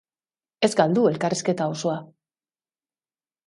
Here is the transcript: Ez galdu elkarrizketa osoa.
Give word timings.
Ez 0.67 0.69
galdu 0.79 1.03
elkarrizketa 1.11 1.69
osoa. 1.77 2.01